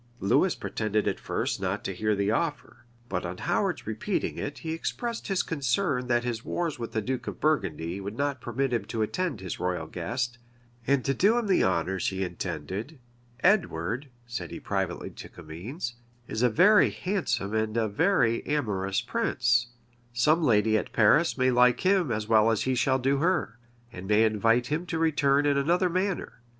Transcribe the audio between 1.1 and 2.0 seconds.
first not to